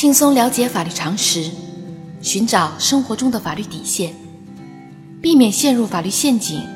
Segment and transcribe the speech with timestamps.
[0.00, 1.50] 轻松了解法律常识，
[2.22, 4.14] 寻找生活中的法律底线，
[5.20, 6.66] 避免陷入法律陷阱，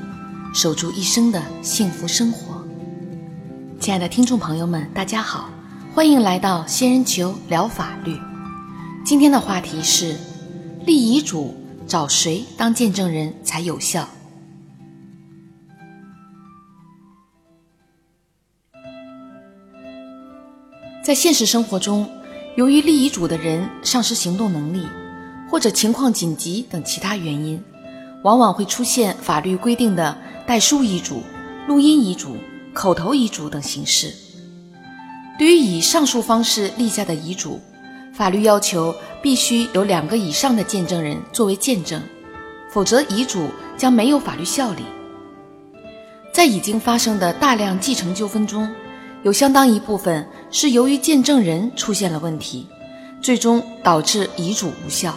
[0.52, 2.62] 守住一生的幸福生活。
[3.80, 5.48] 亲爱的听众朋友们，大家好，
[5.94, 8.14] 欢迎来到仙人球聊法律。
[9.06, 10.18] 今天的话题是：
[10.84, 11.54] 立遗嘱
[11.86, 14.06] 找谁当见证人才有效？
[21.02, 22.06] 在现实生活中，
[22.56, 24.86] 由于立遗嘱的人丧失行动能力，
[25.50, 27.60] 或者情况紧急等其他原因，
[28.22, 31.22] 往往会出现法律规定的代书遗嘱、
[31.66, 32.36] 录音遗嘱、
[32.72, 34.14] 口头遗嘱等形式。
[35.36, 37.60] 对于以上述方式立下的遗嘱，
[38.12, 42.00] 法律要求必须有两个以上的见证人作为见证，
[42.70, 44.84] 否则遗嘱将没有法律效力。
[46.32, 48.72] 在已经发生的大量继承纠纷中，
[49.24, 52.68] 有相当一部分是由于见证人出现了问题，
[53.20, 55.12] 最终导致遗嘱无效。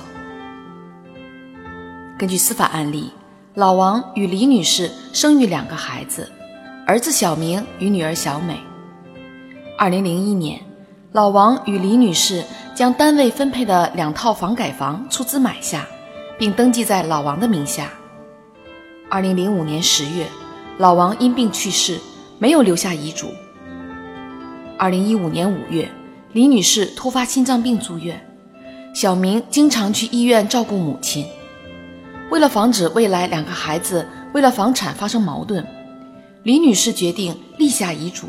[2.18, 3.12] 根据司法案例，
[3.54, 6.28] 老王与李女士生育两个孩子，
[6.88, 8.60] 儿子小明与女儿小美。
[9.78, 10.60] 二零零一年，
[11.12, 15.86] 老王与李女士将单位分配的两套房改房出资买下，
[16.40, 17.92] 并登记在老王的名下。
[19.08, 20.26] 二零零五年十月，
[20.80, 22.00] 老王因病去世，
[22.40, 23.28] 没有留下遗嘱。
[24.80, 25.90] 二零一五年五月，
[26.34, 28.24] 李女士突发心脏病住院，
[28.94, 31.26] 小明经常去医院照顾母亲。
[32.30, 35.66] 为了防止未来两个孩子为了房产发生矛盾，
[36.44, 38.28] 李女士决定立下遗嘱。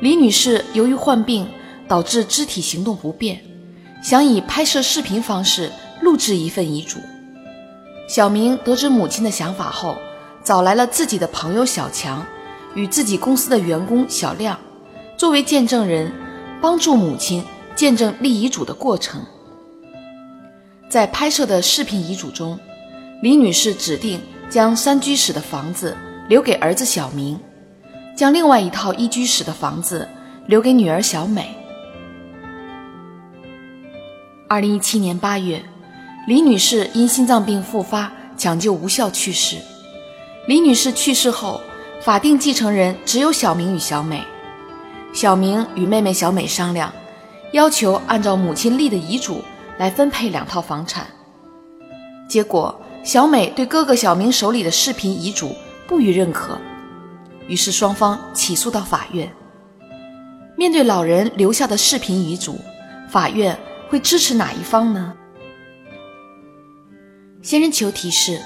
[0.00, 1.48] 李女士由于患病
[1.88, 3.40] 导致肢体行动不便，
[4.02, 6.98] 想以拍摄视频方式录制一份遗嘱。
[8.06, 9.96] 小明得知母亲的想法后，
[10.44, 12.26] 找来了自己的朋友小强
[12.74, 14.58] 与自己公司的员工小亮。
[15.18, 16.12] 作为见证人，
[16.62, 19.20] 帮助母亲见证立遗嘱的过程。
[20.88, 22.56] 在拍摄的视频遗嘱中，
[23.20, 25.96] 李女士指定将三居室的房子
[26.28, 27.36] 留给儿子小明，
[28.16, 30.08] 将另外一套一居室的房子
[30.46, 31.52] 留给女儿小美。
[34.48, 35.60] 二零一七年八月，
[36.28, 39.56] 李女士因心脏病复发，抢救无效去世。
[40.46, 41.60] 李女士去世后，
[42.00, 44.22] 法定继承人只有小明与小美。
[45.12, 46.92] 小明与妹妹小美商量，
[47.52, 49.42] 要求按照母亲立的遗嘱
[49.78, 51.06] 来分配两套房产。
[52.28, 55.54] 结果，小美对哥哥小明手里的视频遗嘱
[55.86, 56.58] 不予认可，
[57.46, 59.32] 于是双方起诉到法院。
[60.56, 62.58] 面对老人留下的视频遗嘱，
[63.08, 63.58] 法院
[63.88, 65.14] 会支持哪一方呢？
[67.40, 68.40] 仙人球提示：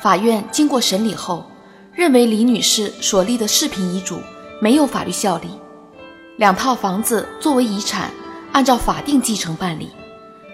[0.00, 1.44] 法院经过审理后，
[1.92, 4.18] 认为李女士所立的视频遗嘱
[4.62, 5.48] 没有法律效力。
[6.36, 8.10] 两套房子作为遗产，
[8.52, 9.88] 按照法定继承办理，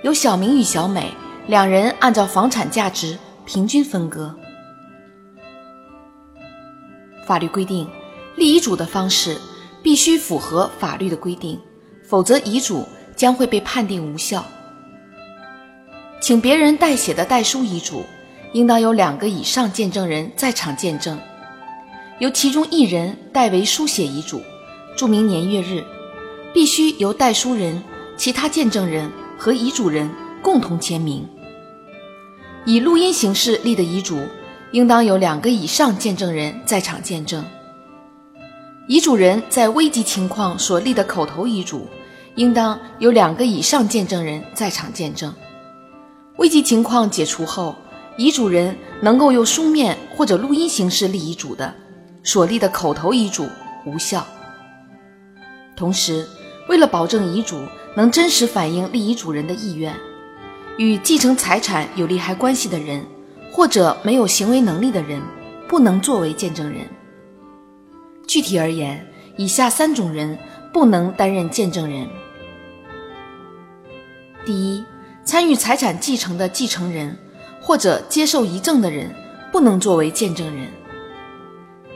[0.05, 1.13] 由小明与小美
[1.49, 4.33] 两人按照房产价值平均分割。
[7.27, 7.89] 法律规定，
[8.37, 9.37] 立遗嘱的方式
[9.83, 11.59] 必须符合法律的规定，
[12.05, 14.45] 否则遗嘱将会被判定无效。
[16.21, 18.05] 请别人代写的代书遗嘱，
[18.53, 21.19] 应当有两个以上见证人在场见证，
[22.21, 24.41] 由其中一人代为书写遗嘱。
[24.97, 25.83] 注明年月日，
[26.53, 27.83] 必须由代书人、
[28.17, 30.11] 其他见证人和遗嘱人
[30.43, 31.27] 共同签名。
[32.65, 34.21] 以录音形式立的遗嘱，
[34.71, 37.45] 应当有两个以上见证人在场见证。
[38.87, 41.87] 遗嘱人在危急情况所立的口头遗嘱，
[42.35, 45.33] 应当有两个以上见证人在场见证。
[46.37, 47.75] 危急情况解除后，
[48.17, 51.75] 遗嘱人能够用书面或者录音形式立遗嘱的，
[52.23, 53.49] 所立的口头遗嘱
[53.87, 54.27] 无效。
[55.83, 56.25] 同时，
[56.69, 57.61] 为了保证遗嘱
[57.97, 59.93] 能真实反映立遗嘱人的意愿，
[60.79, 63.05] 与继承财产有利害关系的人
[63.51, 65.21] 或者没有行为能力的人，
[65.67, 66.83] 不能作为见证人。
[68.29, 69.05] 具体而言，
[69.37, 70.39] 以下三种人
[70.73, 72.09] 不能担任见证人：
[74.45, 74.85] 第一，
[75.25, 77.19] 参与财产继承的继承人
[77.61, 79.13] 或者接受遗赠的人
[79.51, 80.69] 不能作为见证人；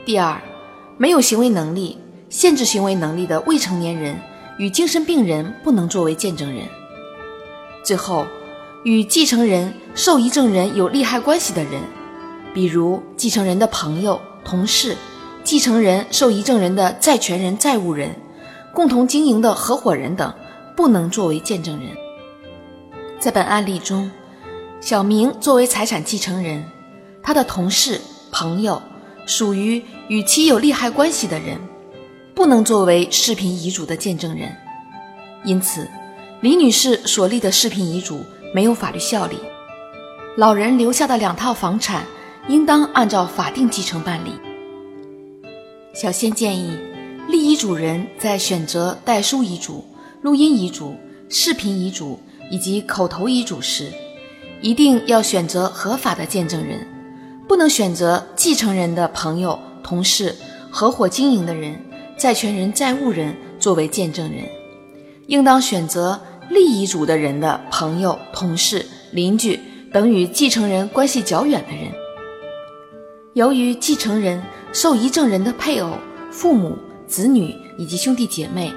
[0.03, 0.41] 第二，
[0.97, 1.97] 没有行为能力。
[2.29, 4.19] 限制行为能力的未成年人
[4.57, 6.67] 与精神病人不能作为见证人。
[7.83, 8.25] 最后，
[8.83, 11.81] 与继承人、受遗赠人有利害关系的人，
[12.53, 14.95] 比如继承人的朋友、同事、
[15.43, 18.09] 继承人、受遗赠人的债权人、债务人、
[18.73, 20.33] 共同经营的合伙人等，
[20.75, 21.89] 不能作为见证人。
[23.19, 24.11] 在本案例中，
[24.81, 26.65] 小明作为财产继承人，
[27.23, 28.01] 他的同事、
[28.31, 28.81] 朋友
[29.25, 31.57] 属于与其有利害关系的人。
[32.37, 34.55] 不能作为视频遗嘱的见证人，
[35.43, 35.89] 因此，
[36.39, 38.23] 李女士所立的视频遗嘱
[38.53, 39.37] 没有法律效力，
[40.37, 42.05] 老人留下的两套房产
[42.47, 44.33] 应当按照法定继承办理。
[45.95, 46.77] 小仙建议，
[47.27, 49.83] 立遗嘱人在选择代书遗嘱、
[50.21, 50.95] 录音遗嘱、
[51.29, 52.19] 视频遗嘱
[52.51, 53.91] 以及口头遗嘱时，
[54.61, 56.87] 一定要选择合法的见证人，
[57.47, 60.35] 不能选择继承人的朋友、同事、
[60.69, 61.83] 合伙经营的人、
[62.17, 64.43] 债权人、债务人作为见证人，
[65.27, 66.19] 应当选择
[66.49, 69.59] 立遗嘱的人的朋友、同事、邻居
[69.93, 71.91] 等与继承人关系较远的人。
[73.33, 74.41] 由于继承人。
[74.73, 75.93] 受遗赠人的配偶、
[76.29, 76.77] 父母、
[77.07, 78.71] 子女以及兄弟姐妹，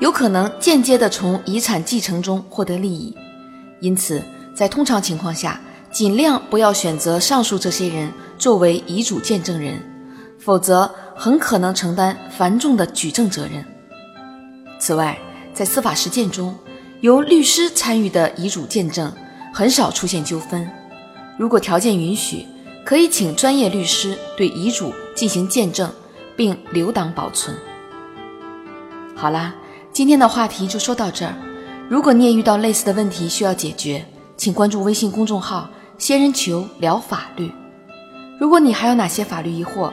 [0.00, 3.14] 有可能间接的从遗产继承中获得利益，
[3.80, 4.22] 因此，
[4.54, 5.60] 在通常情况下，
[5.90, 9.74] 尽量不要选择上述这些人作为遗嘱见证人，
[10.38, 10.90] 否则
[11.22, 13.64] 很可能承担繁重的举证责任。
[14.80, 15.16] 此外，
[15.54, 16.52] 在司法实践中，
[17.00, 19.12] 由律师参与的遗嘱见证
[19.54, 20.68] 很少出现纠纷。
[21.38, 22.44] 如果条件允许，
[22.84, 25.88] 可以请专业律师对遗嘱进行见证，
[26.36, 27.56] 并留档保存。
[29.14, 29.54] 好啦，
[29.92, 31.36] 今天的话题就说到这儿。
[31.88, 34.04] 如果你也遇到类似的问题需要解决，
[34.36, 37.48] 请关注微信公众号“仙人球聊法律”。
[38.40, 39.92] 如果你还有哪些法律疑惑，